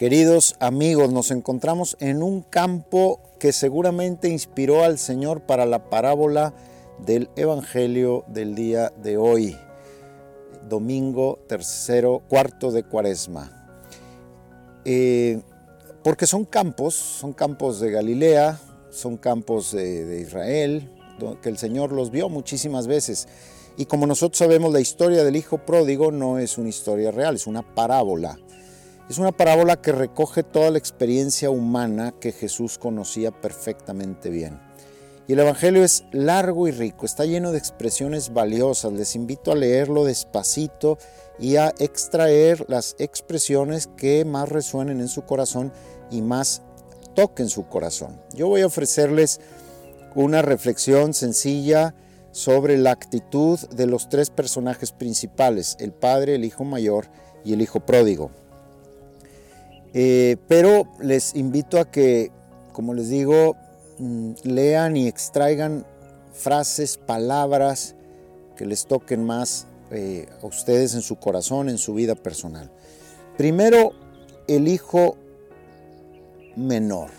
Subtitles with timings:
[0.00, 6.54] Queridos amigos, nos encontramos en un campo que seguramente inspiró al Señor para la parábola
[7.04, 9.58] del Evangelio del día de hoy,
[10.70, 13.68] domingo tercero, cuarto de cuaresma.
[14.86, 15.42] Eh,
[16.02, 18.58] porque son campos, son campos de Galilea,
[18.88, 20.90] son campos de, de Israel,
[21.42, 23.28] que el Señor los vio muchísimas veces.
[23.76, 27.46] Y como nosotros sabemos, la historia del Hijo Pródigo no es una historia real, es
[27.46, 28.38] una parábola.
[29.10, 34.60] Es una parábola que recoge toda la experiencia humana que Jesús conocía perfectamente bien.
[35.26, 38.92] Y el Evangelio es largo y rico, está lleno de expresiones valiosas.
[38.92, 40.96] Les invito a leerlo despacito
[41.40, 45.72] y a extraer las expresiones que más resuenen en su corazón
[46.12, 46.62] y más
[47.16, 48.22] toquen su corazón.
[48.32, 49.40] Yo voy a ofrecerles
[50.14, 51.96] una reflexión sencilla
[52.30, 57.08] sobre la actitud de los tres personajes principales, el Padre, el Hijo Mayor
[57.44, 58.30] y el Hijo Pródigo.
[59.92, 62.30] Eh, pero les invito a que,
[62.72, 63.56] como les digo,
[63.98, 65.84] mm, lean y extraigan
[66.32, 67.94] frases, palabras
[68.56, 72.70] que les toquen más eh, a ustedes en su corazón, en su vida personal.
[73.36, 73.92] Primero,
[74.46, 75.16] el hijo
[76.56, 77.10] menor.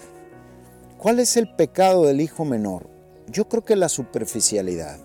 [0.98, 2.88] ¿Cuál es el pecado del hijo menor?
[3.28, 4.98] Yo creo que la superficialidad.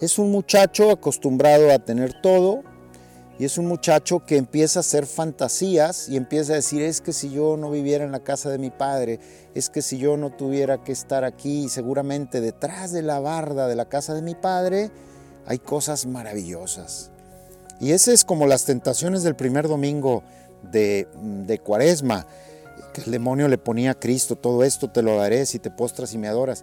[0.00, 2.62] Es un muchacho acostumbrado a tener todo,
[3.38, 7.12] y es un muchacho que empieza a hacer fantasías y empieza a decir, es que
[7.12, 9.18] si yo no viviera en la casa de mi padre,
[9.54, 13.74] es que si yo no tuviera que estar aquí, seguramente detrás de la barda de
[13.74, 14.90] la casa de mi padre,
[15.46, 17.10] hay cosas maravillosas.
[17.80, 20.22] Y ese es como las tentaciones del primer domingo
[20.70, 22.26] de, de Cuaresma,
[22.92, 26.14] que el demonio le ponía a Cristo, todo esto te lo daré si te postras
[26.14, 26.62] y me adoras.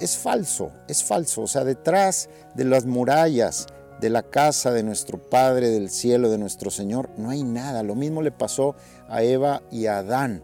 [0.00, 1.42] es falso, es falso.
[1.42, 3.68] O sea, detrás de las murallas,
[4.00, 7.82] de la casa de nuestro Padre del cielo, de nuestro Señor, no hay nada.
[7.82, 8.74] Lo mismo le pasó
[9.08, 10.42] a Eva y a Adán.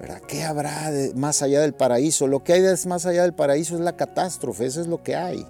[0.00, 0.20] ¿Verdad?
[0.26, 2.26] ¿Qué habrá más allá del paraíso?
[2.26, 5.46] Lo que hay más allá del paraíso es la catástrofe, eso es lo que hay.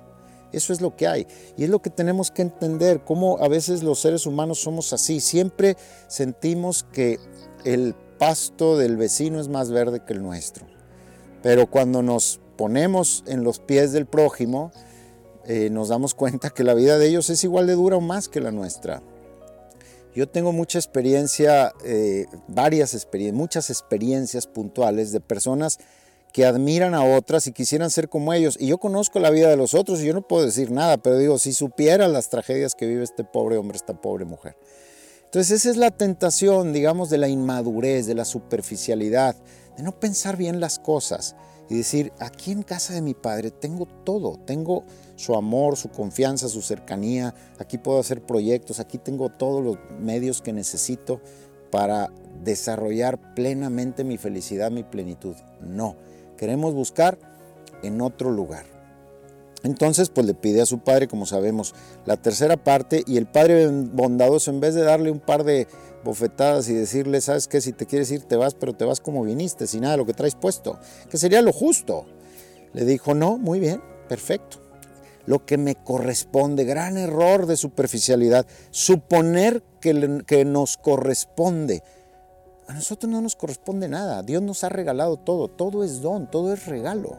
[0.53, 1.27] Eso es lo que hay.
[1.57, 5.21] Y es lo que tenemos que entender, cómo a veces los seres humanos somos así.
[5.21, 5.77] Siempre
[6.09, 7.19] sentimos que
[7.65, 10.67] el pasto del vecino es más verde que el nuestro.
[11.43, 14.71] Pero cuando nos ponemos en los pies del prójimo,
[15.47, 18.29] eh, nos damos cuenta que la vida de ellos es igual de dura o más
[18.29, 19.03] que la nuestra.
[20.15, 25.79] Yo tengo mucha experiencia, eh, varias experiencias, muchas experiencias puntuales de personas
[26.33, 28.57] que admiran a otras y quisieran ser como ellos.
[28.61, 31.19] Y yo conozco la vida de los otros y yo no puedo decir nada, pero
[31.19, 34.57] digo, si supiera las tragedias que vive este pobre hombre, esta pobre mujer.
[35.25, 39.35] Entonces esa es la tentación, digamos, de la inmadurez, de la superficialidad,
[39.77, 41.37] de no pensar bien las cosas
[41.73, 44.85] y decir, aquí en casa de mi padre tengo todo, tengo
[45.17, 50.43] su amor, su confianza, su cercanía, aquí puedo hacer proyectos, aquí tengo todos los medios
[50.43, 51.23] que necesito
[51.71, 52.11] para
[52.45, 55.35] desarrollar plenamente mi felicidad, mi plenitud.
[55.63, 55.97] No,
[56.37, 57.19] queremos buscar
[57.83, 58.67] en otro lugar.
[59.63, 61.75] Entonces, pues le pide a su padre, como sabemos,
[62.05, 65.67] la tercera parte y el padre bondadoso, en vez de darle un par de
[66.05, 69.23] bofetadas y decirle, sabes qué, si te quieres ir, te vas, pero te vas como
[69.23, 70.79] viniste, sin nada lo que traes puesto,
[71.11, 72.07] que sería lo justo.
[72.73, 74.63] Le dijo, no, muy bien, perfecto
[75.27, 76.65] lo que me corresponde.
[76.65, 78.47] Gran error de superficialidad.
[78.71, 81.83] Suponer que, que nos corresponde.
[82.69, 84.23] A nosotros no nos corresponde nada.
[84.23, 85.49] Dios nos ha regalado todo.
[85.49, 87.17] Todo es don, todo es regalo.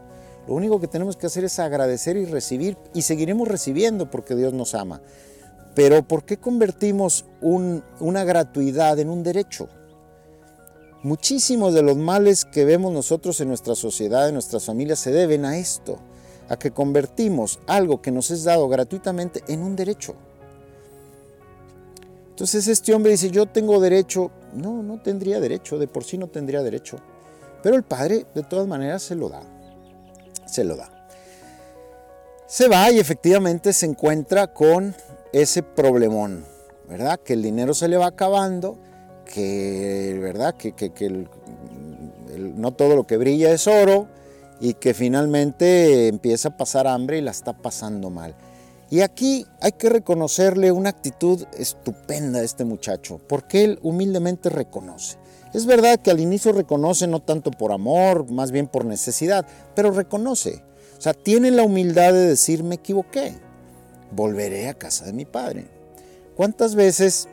[0.48, 4.54] Lo único que tenemos que hacer es agradecer y recibir y seguiremos recibiendo porque Dios
[4.54, 5.02] nos ama.
[5.76, 9.70] Pero ¿por qué convertimos una gratuidad en un derecho?
[11.02, 15.46] Muchísimos de los males que vemos nosotros en nuestra sociedad, en nuestras familias, se deben
[15.46, 16.00] a esto
[16.50, 20.16] a que convertimos algo que nos es dado gratuitamente en un derecho.
[22.30, 24.31] Entonces este hombre dice, yo tengo derecho.
[24.54, 26.98] No, no tendría derecho, de por sí no tendría derecho.
[27.62, 29.42] Pero el padre de todas maneras se lo da.
[30.46, 30.90] Se lo da.
[32.48, 34.96] Se va y efectivamente se encuentra con
[35.33, 36.45] ese problemón,
[36.88, 37.19] ¿verdad?
[37.19, 38.77] Que el dinero se le va acabando,
[39.25, 40.56] que, ¿verdad?
[40.56, 41.27] Que,
[42.56, 44.07] no todo lo que brilla es oro,
[44.59, 48.33] y que finalmente empieza a pasar hambre y la está pasando mal.
[48.89, 55.18] Y aquí hay que reconocerle una actitud estupenda a este muchacho, porque él humildemente reconoce.
[55.53, 59.45] Es verdad que al inicio reconoce no tanto por amor, más bien por necesidad,
[59.75, 60.63] pero reconoce.
[60.97, 63.35] O sea, tiene la humildad de decir, me equivoqué,
[64.15, 65.65] volveré a casa de mi padre.
[66.36, 67.27] ¿Cuántas veces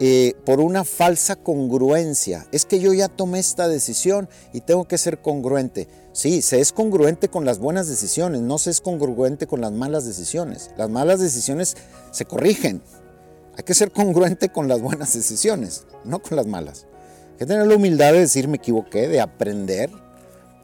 [0.00, 2.46] eh, por una falsa congruencia.
[2.50, 5.86] Es que yo ya tomé esta decisión y tengo que ser congruente.
[6.12, 10.04] Sí, se es congruente con las buenas decisiones, no se es congruente con las malas
[10.04, 10.70] decisiones.
[10.76, 11.76] Las malas decisiones
[12.10, 12.82] se corrigen.
[13.56, 16.86] Hay que ser congruente con las buenas decisiones, no con las malas.
[17.32, 19.90] Hay que tener la humildad de decir me equivoqué, de aprender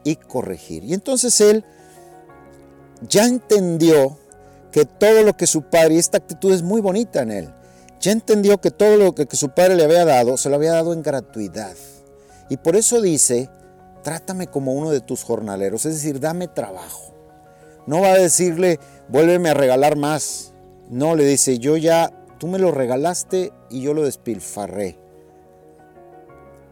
[0.03, 0.82] y corregir.
[0.82, 1.64] Y entonces él
[3.08, 4.19] ya entendió
[4.70, 7.55] que todo lo que su padre, y esta actitud es muy bonita en él,
[8.00, 10.93] ya entendió que todo lo que, su padre le había dado, se lo había dado
[10.93, 11.75] en gratuidad.
[12.49, 13.50] Y por eso dice,
[14.02, 17.12] trátame como uno de tus jornaleros, es decir, dame trabajo.
[17.87, 20.52] No va a decirle, vuélveme a regalar más.
[20.88, 24.99] No, le dice, yo ya, tú me lo regalaste y yo lo despilfarré.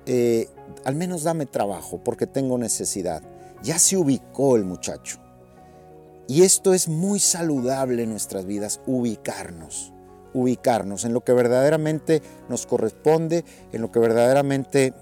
[0.06, 0.48] Eh,
[0.84, 3.22] al menos dame trabajo porque tengo necesidad.
[3.62, 5.18] Ya se ubicó el muchacho.
[6.28, 9.94] Y esto es muy saludable en nuestras vidas, ubicarnos,
[10.34, 14.92] ubicarnos en lo que verdaderamente nos corresponde, en lo que verdaderamente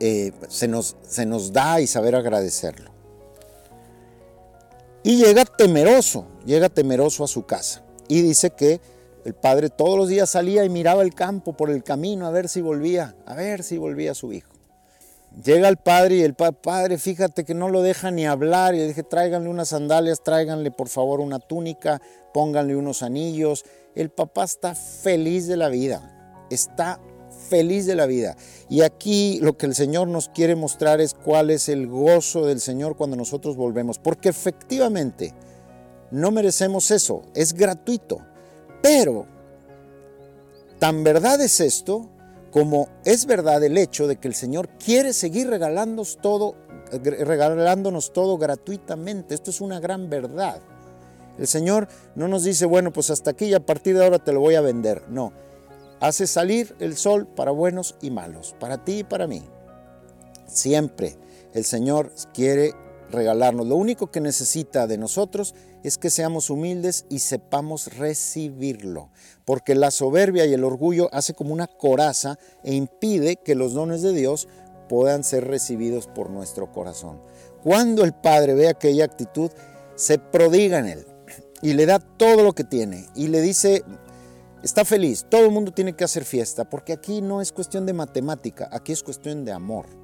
[0.00, 2.90] eh, se, nos, se nos da y saber agradecerlo.
[5.02, 7.84] Y llega temeroso, llega temeroso a su casa.
[8.08, 8.80] Y dice que
[9.26, 12.48] el padre todos los días salía y miraba el campo por el camino a ver
[12.48, 14.52] si volvía, a ver si volvía su hijo.
[15.44, 18.74] Llega el padre y el padre, fíjate que no lo deja ni hablar.
[18.74, 22.02] Y le dije, tráiganle unas sandalias, tráiganle por favor una túnica,
[22.34, 23.64] pónganle unos anillos.
[23.94, 27.00] El papá está feliz de la vida, está
[27.48, 28.36] feliz de la vida.
[28.68, 32.60] Y aquí lo que el Señor nos quiere mostrar es cuál es el gozo del
[32.60, 33.98] Señor cuando nosotros volvemos.
[33.98, 35.32] Porque efectivamente
[36.10, 38.20] no merecemos eso, es gratuito.
[38.82, 39.26] Pero
[40.78, 42.08] tan verdad es esto
[42.50, 46.56] como es verdad el hecho de que el Señor quiere seguir regalándonos todo,
[46.92, 49.34] regalándonos todo gratuitamente.
[49.34, 50.60] Esto es una gran verdad.
[51.38, 54.32] El Señor no nos dice, bueno, pues hasta aquí y a partir de ahora te
[54.32, 55.04] lo voy a vender.
[55.08, 55.32] No,
[56.00, 59.42] hace salir el sol para buenos y malos, para ti y para mí.
[60.46, 61.16] Siempre
[61.54, 62.74] el Señor quiere
[63.12, 63.66] regalarnos.
[63.66, 69.10] Lo único que necesita de nosotros es que seamos humildes y sepamos recibirlo,
[69.44, 74.02] porque la soberbia y el orgullo hace como una coraza e impide que los dones
[74.02, 74.48] de Dios
[74.88, 77.20] puedan ser recibidos por nuestro corazón.
[77.62, 79.50] Cuando el Padre ve aquella actitud,
[79.94, 81.06] se prodiga en él
[81.62, 83.84] y le da todo lo que tiene y le dice,
[84.62, 87.92] está feliz, todo el mundo tiene que hacer fiesta, porque aquí no es cuestión de
[87.92, 89.99] matemática, aquí es cuestión de amor.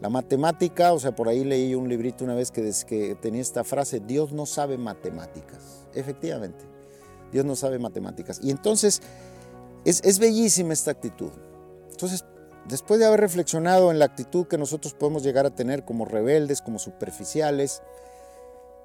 [0.00, 4.00] La matemática, o sea, por ahí leí un librito una vez que, tenía esta frase,
[4.00, 5.86] Dios no sabe matemáticas.
[5.94, 6.64] Efectivamente,
[7.32, 8.40] Dios no sabe matemáticas.
[8.42, 9.00] Y entonces
[9.84, 11.30] es, es bellísima esta actitud.
[11.90, 12.24] Entonces,
[12.68, 16.60] después de haber reflexionado en la actitud que nosotros podemos llegar a tener como rebeldes,
[16.60, 17.82] como superficiales,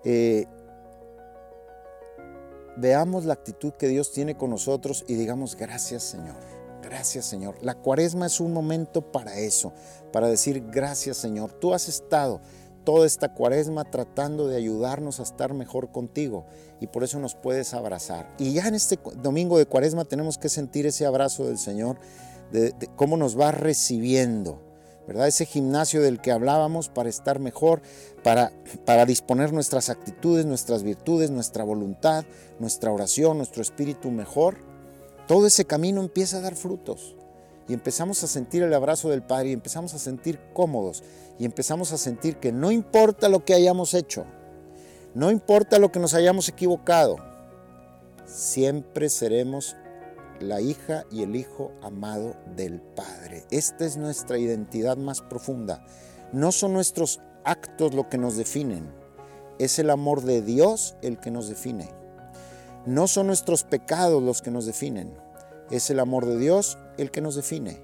[0.03, 0.47] eh,
[2.77, 6.60] veamos la actitud que Dios tiene con nosotros y digamos gracias Señor.
[6.91, 7.55] Gracias Señor.
[7.61, 9.71] La cuaresma es un momento para eso,
[10.11, 11.53] para decir gracias Señor.
[11.53, 12.41] Tú has estado
[12.83, 16.45] toda esta cuaresma tratando de ayudarnos a estar mejor contigo
[16.81, 18.35] y por eso nos puedes abrazar.
[18.37, 21.97] Y ya en este domingo de cuaresma tenemos que sentir ese abrazo del Señor,
[22.51, 24.61] de, cómo nos va recibiendo.
[25.07, 25.29] ¿verdad?
[25.29, 27.81] Ese gimnasio del que hablábamos para estar mejor,
[28.21, 28.51] para,
[28.85, 32.25] para disponer nuestras actitudes, nuestras virtudes, nuestra voluntad,
[32.59, 34.70] nuestra oración, nuestro espíritu mejor
[35.27, 37.15] todo ese camino empieza a dar frutos.
[37.67, 41.03] Y empezamos a sentir el abrazo del Padre y empezamos a sentir cómodos
[41.39, 44.25] y empezamos a sentir que no importa lo que hayamos hecho,
[45.13, 47.17] no importa lo que nos hayamos equivocado,
[48.25, 49.77] siempre seremos
[50.39, 53.45] la hija y el hijo amado del Padre.
[53.51, 55.85] Esta es nuestra identidad más profunda.
[56.33, 58.91] No son nuestros actos lo que nos definen,
[59.59, 62.00] es el amor de Dios el que nos define.
[62.85, 65.13] No son nuestros pecados los que nos definen,
[65.69, 67.79] es el amor de Dios el que nos define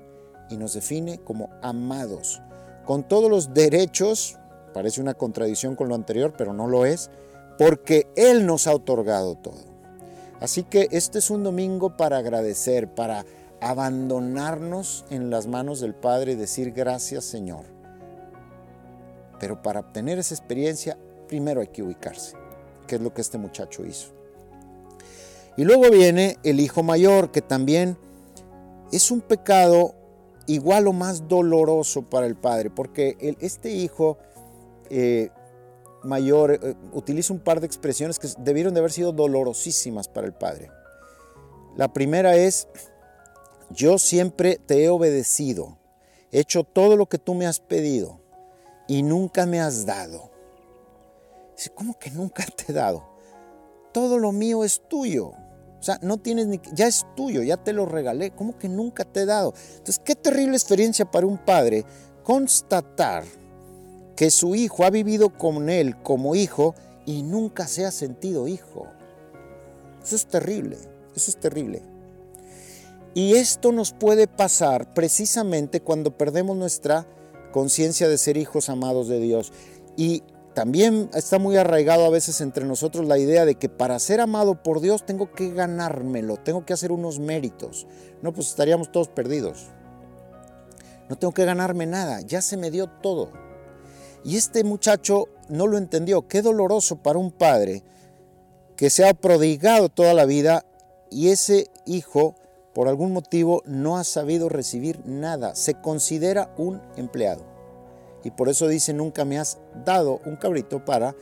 [0.49, 2.41] y nos define como amados,
[2.85, 4.37] con todos los derechos,
[4.73, 7.09] parece una contradicción con lo anterior, pero no lo es,
[7.57, 9.59] porque Él nos ha otorgado todo.
[10.39, 13.25] Así que este es un domingo para agradecer, para
[13.59, 17.65] abandonarnos en las manos del Padre y decir gracias Señor.
[19.39, 22.35] Pero para obtener esa experiencia, primero hay que ubicarse,
[22.87, 24.16] que es lo que este muchacho hizo.
[25.57, 27.97] Y luego viene el hijo mayor, que también
[28.91, 29.95] es un pecado
[30.45, 34.17] igual o más doloroso para el padre, porque este hijo
[34.89, 35.29] eh,
[36.03, 40.33] mayor eh, utiliza un par de expresiones que debieron de haber sido dolorosísimas para el
[40.33, 40.71] padre.
[41.75, 42.67] La primera es,
[43.71, 45.77] yo siempre te he obedecido,
[46.31, 48.19] he hecho todo lo que tú me has pedido
[48.87, 50.31] y nunca me has dado.
[51.73, 53.03] ¿Cómo que nunca te he dado?
[53.91, 55.33] Todo lo mío es tuyo.
[55.87, 59.21] Sea, no tienes ni, ya es tuyo, ya te lo regalé, ¿cómo que nunca te
[59.21, 59.53] he dado?
[59.69, 61.85] Entonces, qué terrible experiencia para un padre
[62.23, 63.23] constatar
[64.17, 66.75] que su hijo ha vivido con él como hijo
[67.05, 68.87] y nunca se ha sentido hijo.
[70.03, 70.75] Eso es terrible,
[71.15, 71.81] eso es terrible.
[73.13, 77.07] Y esto nos puede pasar precisamente cuando perdemos nuestra
[77.53, 79.53] conciencia de ser hijos amados de Dios.
[79.95, 80.23] Y
[80.57, 84.63] también está muy arraigado a veces entre nosotros la idea de que para ser amado
[84.63, 87.85] por Dios tengo que ganármelo, tengo que hacer unos méritos.
[88.23, 89.67] No, pues estaríamos todos perdidos.
[91.09, 93.29] No tengo que ganarme nada, ya se me dio todo.
[94.23, 96.27] Y este muchacho no lo entendió.
[96.27, 97.83] Qué doloroso para un padre
[98.75, 100.65] que se ha prodigado toda la vida
[101.11, 102.33] y ese hijo
[102.73, 107.56] por algún motivo no ha sabido recibir nada, se considera un empleado.
[108.27, 111.15] Y por eso dice, nunca me has dado un cabrito para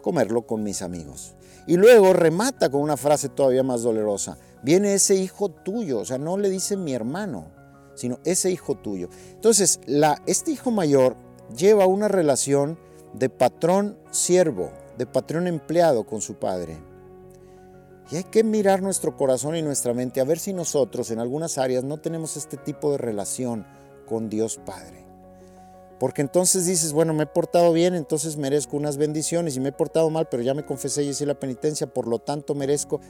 [0.00, 1.34] comerlo con mis amigos.
[1.66, 4.38] Y luego remata con una frase todavía más dolorosa.
[4.62, 7.46] Viene ese hijo tuyo, o sea, no le dice mi hermano,
[7.96, 9.08] sino ese hijo tuyo.
[9.32, 11.16] Entonces, la, este hijo mayor
[11.56, 12.78] lleva una relación
[13.12, 16.78] de patrón-siervo, de patrón empleado con su padre.
[18.12, 21.58] Y hay que mirar nuestro corazón y nuestra mente a ver si nosotros en algunas
[21.58, 23.66] áreas no tenemos este tipo de relación
[24.06, 25.11] con Dios Padre.
[26.02, 29.72] Porque entonces dices, bueno, me he portado bien, entonces merezco unas bendiciones y me he
[29.72, 33.00] portado mal, pero ya me confesé y hice la penitencia, por lo tanto merezco.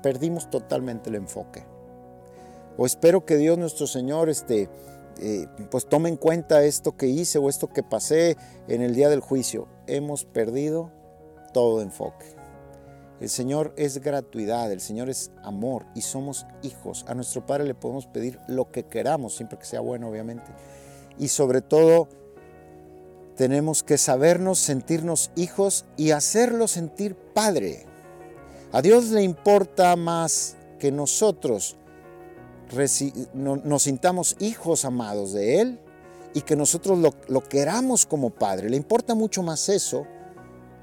[0.00, 1.64] Perdimos totalmente el enfoque.
[2.76, 4.68] O espero que Dios nuestro Señor este,
[5.18, 8.36] eh, pues tome en cuenta esto que hice o esto que pasé
[8.68, 9.66] en el día del juicio.
[9.88, 10.92] Hemos perdido
[11.52, 12.26] todo enfoque.
[13.18, 17.04] El Señor es gratuidad, el Señor es amor y somos hijos.
[17.08, 20.46] A nuestro Padre le podemos pedir lo que queramos, siempre que sea bueno, obviamente.
[21.22, 22.08] Y sobre todo,
[23.36, 27.86] tenemos que sabernos, sentirnos hijos y hacerlo sentir Padre.
[28.72, 31.76] A Dios le importa más que nosotros
[33.34, 35.78] nos sintamos hijos amados de Él
[36.34, 36.98] y que nosotros
[37.28, 38.68] lo, queramos como Padre.
[38.68, 40.04] Le importa mucho más eso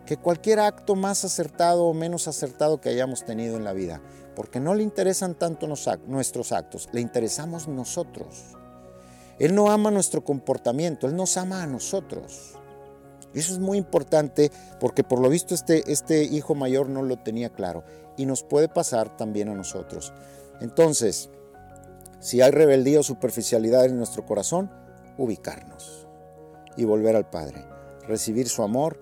[0.05, 4.01] que cualquier acto más acertado o menos acertado que hayamos tenido en la vida,
[4.37, 8.55] porque no le interesan tanto nuestros actos, le interesamos nosotros.
[9.39, 12.55] Él no ama nuestro comportamiento, Él nos ama a nosotros.
[13.33, 17.49] Eso es muy importante porque por lo visto este, este hijo mayor no lo tenía
[17.49, 17.83] claro
[18.17, 20.13] y nos puede pasar también a nosotros.
[20.59, 21.29] Entonces,
[22.19, 24.71] si hay rebeldía o superficialidad en nuestro corazón,
[25.17, 26.07] ubicarnos
[26.75, 27.65] y volver al Padre,
[28.07, 29.01] recibir su amor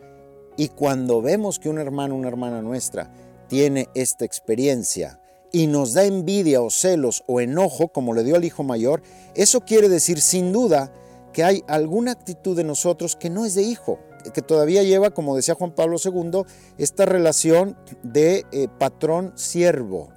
[0.55, 3.11] y cuando vemos que un hermano, una hermana nuestra,
[3.47, 5.19] tiene esta experiencia
[5.51, 9.01] y nos da envidia o celos o enojo, como le dio al hijo mayor,
[9.35, 10.91] eso quiere decir sin duda
[11.33, 13.99] que hay alguna actitud de nosotros que no es de hijo,
[14.33, 16.43] que todavía lleva, como decía Juan Pablo II,
[16.77, 20.09] esta relación de eh, patrón-siervo,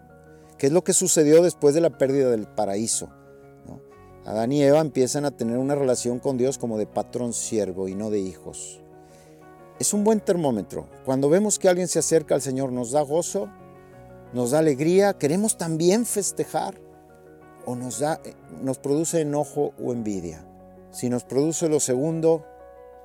[0.58, 3.10] que es lo que sucedió después de la pérdida del paraíso.
[4.24, 8.10] Adán y Eva empiezan a tener una relación con Dios como de patrón-siervo y no
[8.10, 8.80] de hijos
[9.80, 10.86] es un buen termómetro.
[11.06, 13.48] Cuando vemos que alguien se acerca al Señor, nos da gozo,
[14.32, 16.80] nos da alegría, queremos también festejar
[17.66, 20.44] o nos, da, eh, nos produce enojo o envidia.
[20.90, 22.44] Si nos produce lo segundo,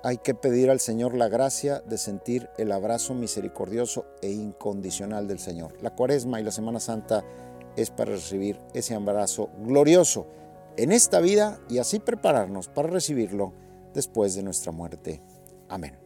[0.04, 5.40] hay que pedir al Señor la gracia de sentir el abrazo misericordioso e incondicional del
[5.40, 5.74] Señor.
[5.82, 7.24] La cuaresma y la Semana Santa
[7.76, 10.28] es para recibir ese abrazo glorioso
[10.78, 13.54] en esta vida y así prepararnos para recibirlo
[13.94, 15.22] después de nuestra muerte.
[15.70, 16.05] Amén.